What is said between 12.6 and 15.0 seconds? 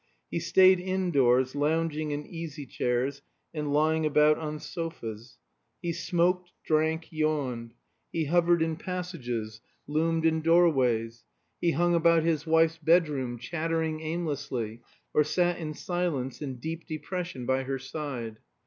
bedroom, chattering aimlessly,